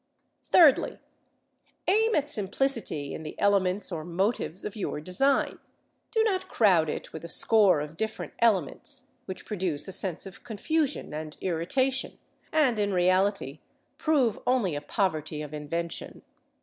[0.45, 0.99] Thirdly:
[1.87, 5.59] aim at simplicity in the elements or motives of your design;
[6.09, 10.43] do not crowd it with a score of different elements, which produce a sense of
[10.43, 12.17] confusion and irritation,
[12.51, 13.59] and, in reality,
[13.99, 16.23] prove only a poverty of invention.